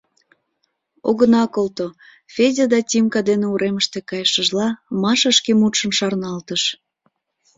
[1.09, 1.87] «Огына колто»,-
[2.33, 4.67] Федя да Тимка дене уремыште кайышыжла
[5.01, 6.63] Маша шке мутшым шарналтыш.